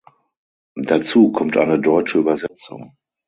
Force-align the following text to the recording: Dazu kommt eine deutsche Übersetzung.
Dazu 0.73 1.31
kommt 1.31 1.57
eine 1.57 1.79
deutsche 1.79 2.17
Übersetzung. 2.17 2.97